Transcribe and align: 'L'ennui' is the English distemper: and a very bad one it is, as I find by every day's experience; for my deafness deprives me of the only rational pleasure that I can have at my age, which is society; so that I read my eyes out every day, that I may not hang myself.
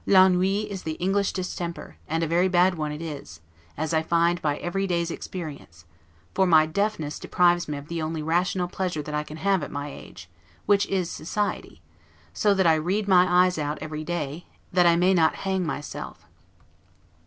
'L'ennui' 0.07 0.61
is 0.67 0.81
the 0.81 0.93
English 0.93 1.31
distemper: 1.31 1.95
and 2.07 2.23
a 2.23 2.27
very 2.27 2.47
bad 2.47 2.73
one 2.73 2.91
it 2.91 3.03
is, 3.03 3.39
as 3.77 3.93
I 3.93 4.01
find 4.01 4.41
by 4.41 4.57
every 4.57 4.87
day's 4.87 5.11
experience; 5.11 5.85
for 6.33 6.47
my 6.47 6.65
deafness 6.65 7.19
deprives 7.19 7.67
me 7.67 7.77
of 7.77 7.87
the 7.87 8.01
only 8.01 8.23
rational 8.23 8.67
pleasure 8.67 9.03
that 9.03 9.13
I 9.13 9.21
can 9.21 9.37
have 9.37 9.61
at 9.61 9.69
my 9.69 9.91
age, 9.91 10.27
which 10.65 10.87
is 10.87 11.11
society; 11.11 11.83
so 12.33 12.55
that 12.55 12.65
I 12.65 12.73
read 12.81 13.07
my 13.07 13.45
eyes 13.45 13.59
out 13.59 13.77
every 13.79 14.03
day, 14.03 14.47
that 14.73 14.87
I 14.87 14.95
may 14.95 15.13
not 15.13 15.35
hang 15.35 15.67
myself. 15.67 16.25